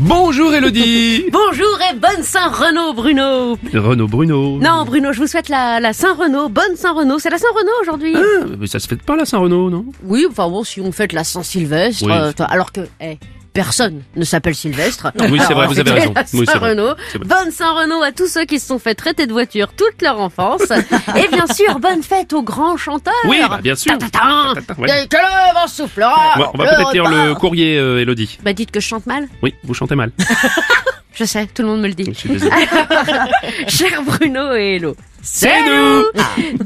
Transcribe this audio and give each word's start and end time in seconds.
Bonjour 0.00 0.54
Elodie 0.54 1.24
Bonjour 1.32 1.76
et 1.90 1.96
bonne 1.96 2.22
Saint-Renaud, 2.22 2.92
Bruno. 2.94 3.58
Renaud 3.74 4.06
Bruno. 4.06 4.58
Non, 4.58 4.84
Bruno, 4.84 5.12
je 5.12 5.20
vous 5.20 5.26
souhaite 5.26 5.48
la, 5.48 5.80
la 5.80 5.92
Saint-Renaud, 5.92 6.48
bonne 6.48 6.76
Saint-Renaud. 6.76 7.18
C'est 7.18 7.30
la 7.30 7.38
Saint-Renaud 7.38 7.72
aujourd'hui 7.82 8.14
Ah, 8.16 8.46
mais 8.58 8.68
ça 8.68 8.78
se 8.78 8.86
fête 8.86 9.02
pas 9.02 9.16
la 9.16 9.24
Saint-Renaud, 9.24 9.70
non? 9.70 9.86
Oui, 10.04 10.24
enfin 10.30 10.48
bon, 10.48 10.62
si 10.62 10.80
on 10.80 10.92
fête 10.92 11.12
la 11.12 11.24
Saint-Sylvestre, 11.24 12.06
Oui. 12.06 12.12
euh, 12.14 12.32
toi, 12.32 12.46
alors 12.46 12.70
que, 12.70 12.82
eh, 13.00 13.18
personne 13.58 14.02
ne 14.14 14.24
s'appelle 14.24 14.54
Sylvestre. 14.54 15.10
Oui, 15.18 15.40
c'est 15.44 15.52
vrai, 15.52 15.66
vous 15.66 15.80
avez 15.80 15.90
raison. 15.90 16.14
Oui, 16.32 16.44
vrai. 16.44 16.76
Bonne 16.76 17.50
Saint-Renaud 17.50 18.02
à 18.04 18.12
tous 18.12 18.28
ceux 18.28 18.44
qui 18.44 18.60
se 18.60 18.68
sont 18.68 18.78
fait 18.78 18.94
traiter 18.94 19.26
de 19.26 19.32
voiture 19.32 19.72
toute 19.76 20.00
leur 20.00 20.20
enfance. 20.20 20.70
et 20.70 21.26
bien 21.26 21.44
sûr, 21.48 21.80
bonne 21.80 22.04
fête 22.04 22.32
aux 22.32 22.44
grands 22.44 22.76
chanteurs. 22.76 23.12
Oui, 23.24 23.40
bah, 23.48 23.58
bien 23.60 23.74
sûr. 23.74 23.98
Que 23.98 24.04
le 24.04 25.54
vent 25.54 25.66
soufflera. 25.66 26.38
Ouais, 26.38 26.46
On 26.54 26.58
va 26.58 26.76
peut-être 26.76 26.92
lire 26.92 27.10
le 27.10 27.34
courrier, 27.34 27.76
euh, 27.76 28.00
Elodie. 28.00 28.38
Bah 28.44 28.52
dites 28.52 28.70
que 28.70 28.78
je 28.78 28.86
chante 28.86 29.06
mal. 29.06 29.26
Oui, 29.42 29.52
vous 29.64 29.74
chantez 29.74 29.96
mal. 29.96 30.12
Je 31.14 31.24
sais, 31.24 31.48
tout 31.52 31.62
le 31.62 31.68
monde 31.68 31.80
me 31.80 31.88
le 31.88 31.94
dit. 31.94 32.04
Je 32.06 32.12
suis 32.12 32.28
désolé. 32.28 32.54
Cher 33.66 34.04
Bruno 34.04 34.54
et 34.54 34.76
Hello. 34.76 34.94
C'est 35.22 35.48
nous 35.66 36.04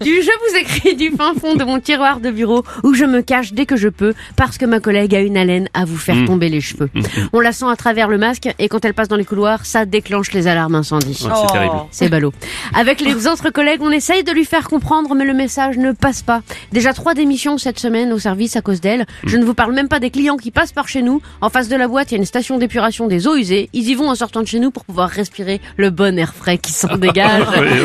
du, 0.00 0.22
Je 0.22 0.30
vous 0.50 0.56
écris 0.58 0.94
du 0.96 1.10
fin 1.10 1.34
fond 1.34 1.54
de 1.56 1.64
mon 1.64 1.80
tiroir 1.80 2.20
de 2.20 2.30
bureau 2.30 2.62
où 2.82 2.94
je 2.94 3.04
me 3.04 3.20
cache 3.22 3.52
dès 3.52 3.66
que 3.66 3.76
je 3.76 3.88
peux 3.88 4.14
parce 4.36 4.58
que 4.58 4.66
ma 4.66 4.80
collègue 4.80 5.14
a 5.14 5.20
une 5.20 5.36
haleine 5.36 5.68
à 5.74 5.84
vous 5.84 5.96
faire 5.96 6.14
Mm. 6.14 6.26
tomber 6.26 6.48
les 6.48 6.60
cheveux. 6.60 6.88
On 7.32 7.40
la 7.40 7.52
sent 7.52 7.64
à 7.68 7.74
travers 7.76 8.08
le 8.08 8.18
masque 8.18 8.48
et 8.58 8.68
quand 8.68 8.84
elle 8.84 8.94
passe 8.94 9.08
dans 9.08 9.16
les 9.16 9.24
couloirs, 9.24 9.64
ça 9.66 9.84
déclenche 9.86 10.32
les 10.32 10.46
alarmes 10.46 10.74
incendie. 10.76 11.18
Ouais, 11.24 11.30
C'est 11.46 11.52
terrible. 11.52 11.74
C'est 11.90 12.08
ballot. 12.08 12.32
Avec 12.74 13.00
les 13.00 13.26
autres 13.26 13.50
collègues, 13.50 13.80
on 13.82 13.90
essaye 13.90 14.22
de 14.22 14.30
lui 14.32 14.44
faire 14.44 14.68
comprendre, 14.68 15.14
mais 15.14 15.24
le 15.24 15.34
message 15.34 15.76
ne 15.78 15.92
passe 15.92 16.22
pas. 16.22 16.42
Déjà 16.72 16.92
trois 16.92 17.14
démissions 17.14 17.58
cette 17.58 17.78
semaine 17.80 18.12
au 18.12 18.18
service 18.18 18.56
à 18.56 18.60
cause 18.60 18.80
d'elle. 18.80 19.06
Je 19.26 19.36
ne 19.36 19.44
vous 19.44 19.54
parle 19.54 19.72
même 19.72 19.88
pas 19.88 19.98
des 20.00 20.10
clients 20.10 20.36
qui 20.36 20.50
passent 20.50 20.72
par 20.72 20.86
chez 20.88 21.02
nous. 21.02 21.20
En 21.40 21.48
face 21.50 21.68
de 21.68 21.76
la 21.76 21.88
boîte, 21.88 22.10
il 22.12 22.14
y 22.14 22.16
a 22.16 22.18
une 22.18 22.24
station 22.26 22.58
d'épuration 22.58 23.06
des 23.08 23.26
eaux 23.26 23.36
usées. 23.36 23.68
Ils 23.72 23.88
y 23.88 23.94
vont 23.94 24.08
en 24.10 24.14
sortant 24.14 24.42
de 24.42 24.46
chez 24.46 24.60
nous 24.60 24.70
pour 24.70 24.84
pouvoir 24.84 25.08
respirer 25.08 25.60
le 25.76 25.90
bon 25.90 26.16
air 26.18 26.34
frais 26.34 26.58
qui 26.58 26.72
s'en 26.72 26.96
dégage. 26.98 27.42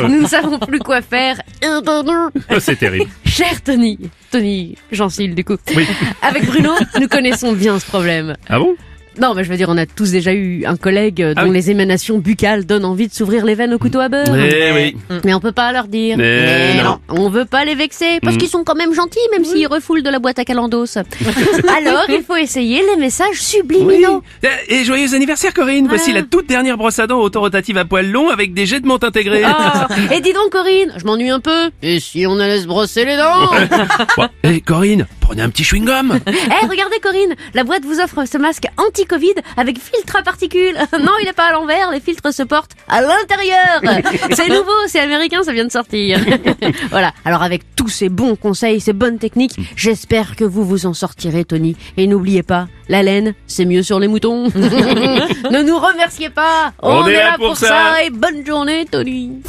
Nous 0.08 0.22
ne 0.22 0.28
savons 0.28 0.49
plus 0.58 0.80
quoi 0.80 1.02
faire. 1.02 1.40
C'est 2.60 2.80
terrible. 2.80 3.12
Cher 3.26 3.62
Tony, 3.62 4.00
Tony, 4.32 4.76
Jean-Cyle 4.92 5.36
du 5.36 5.44
coup. 5.44 5.58
Oui. 5.76 5.86
Avec 6.22 6.46
Bruno, 6.46 6.72
nous 7.00 7.08
connaissons 7.08 7.54
bien 7.54 7.78
ce 7.80 7.86
problème. 7.86 8.36
Ah 8.48 8.58
bon? 8.60 8.76
Non, 9.22 9.34
mais 9.36 9.44
je 9.44 9.50
veux 9.50 9.58
dire, 9.58 9.68
on 9.70 9.78
a 9.78 9.86
tous 9.86 10.12
déjà 10.12 10.34
eu 10.34 10.66
un 10.66 10.76
collègue 10.78 11.22
euh, 11.22 11.34
dont 11.34 11.42
Ah 11.42 11.46
oui. 11.48 11.54
les 11.54 11.72
émanations 11.72 12.18
buccales 12.20 12.66
donnent 12.66 12.86
envie 12.86 13.08
de 13.08 13.14
s'ouvrir 13.14 13.46
les 13.46 13.56
veines 13.56 13.74
au 13.74 13.78
couteau 13.78 14.00
à 14.00 14.08
beurre. 14.10 14.26
Eh 14.36 14.72
oui. 14.74 14.96
Mais 15.26 15.34
on 15.34 15.40
peut 15.40 15.52
pas 15.52 15.72
leur 15.72 15.88
dire. 15.88 16.18
Mais 16.18 16.82
non. 16.84 17.00
On 17.10 17.30
veut 17.30 17.46
pas 17.46 17.66
les 17.66 17.76
vexer 17.76 18.20
parce 18.22 18.36
Mm. 18.36 18.38
qu'ils 18.40 18.50
sont 18.50 18.64
quand 18.64 18.76
même 18.76 18.94
gentils, 18.94 19.20
même 19.32 19.44
s'ils 19.46 19.68
refoulent 19.68 20.04
de 20.04 20.10
la 20.10 20.20
boîte 20.20 20.40
à 20.40 20.46
calendos. 20.46 20.86
Alors, 21.78 22.06
il 22.10 22.24
faut 22.26 22.36
essayer 22.36 22.82
les 22.90 22.98
messages 22.98 23.42
subliminaux. 23.42 24.24
Et 24.68 24.84
joyeux 24.84 25.14
anniversaire 25.14 25.54
Corinne 25.54 25.88
Voici 25.88 26.14
la 26.14 26.24
toute 26.24 26.48
dernière 26.48 26.78
brosse 26.78 27.00
à 27.00 27.08
dents 27.08 27.20
auto-rotative 27.20 27.78
à 27.78 27.86
poil 27.86 28.10
long 28.10 28.30
avec 28.30 28.54
des 28.54 28.66
jets 28.66 28.80
de 28.80 28.88
menthe 28.88 29.04
intégrés. 29.04 29.42
Ah, 29.46 29.88
et 30.14 30.22
dis 30.22 30.34
donc, 30.34 30.52
Corinne, 30.52 30.94
je 30.98 31.06
m'ennuie 31.06 31.30
un 31.30 31.40
peu. 31.40 31.70
Et 31.82 32.00
si 32.00 32.26
on 32.28 32.40
allait 32.40 32.62
se 32.62 32.68
brosser 32.68 33.06
les 33.06 33.18
dents 33.18 33.50
Bon, 34.18 34.28
Eh 34.44 34.62
Corinne, 34.62 35.06
prenez 35.22 35.42
un 35.42 35.50
petit 35.50 35.64
chewing-gum 35.64 36.20
Eh, 36.28 36.66
regardez, 36.68 37.00
Corinne, 37.02 37.36
la 37.54 37.64
boîte 37.64 37.84
vous 37.84 38.00
offre 38.00 38.24
ce 38.26 38.38
masque 38.38 38.66
anti-Covid 39.10 39.34
avec 39.58 39.80
filtre 39.80 40.16
à 40.18 40.24
particules. 40.24 40.78
Non, 41.00 41.12
il 41.22 41.28
est 41.28 41.34
pas 41.34 41.48
à 41.48 41.54
l'envers, 41.54 41.92
les 41.92 42.02
filtres 42.02 42.34
se 42.34 42.44
portent 42.44 42.72
à 42.88 43.02
l'intérieur. 43.02 43.82
C'est 44.36 44.50
nouveau, 44.50 44.72
c'est 44.88 45.00
américain, 45.00 45.44
ça 45.44 45.54
vient 45.54 45.66
de 45.66 45.72
sortir. 45.72 46.20
voilà. 46.90 47.14
Alors 47.24 47.42
avec 47.42 47.64
tous 47.76 47.88
ces 47.88 48.10
bons 48.10 48.36
conseils, 48.36 48.82
ces 48.82 48.92
bonnes 48.92 49.18
techniques, 49.18 49.56
j'espère 49.76 50.36
que 50.36 50.44
vous 50.44 50.66
vous 50.66 50.86
en 50.86 50.94
sortirez, 50.94 51.46
Tony. 51.46 51.78
Et 51.96 52.06
n'oubliez 52.06 52.44
pas, 52.44 52.68
la 52.90 53.02
laine, 53.02 53.34
c'est 53.48 53.66
mieux 53.66 53.82
sur 53.84 54.00
les 54.00 54.08
moutons. 54.08 54.46
ne 54.56 55.62
nous 55.64 55.80
remerciez 55.80 56.30
pas. 56.30 56.74
On 56.82 57.08
est 57.08 57.14
là 57.14 57.38
pour 57.38 57.56
ça. 57.56 58.04
et 58.04 58.10
bonne 58.10 58.46
journée, 58.46 58.86
Tony. 58.92 59.42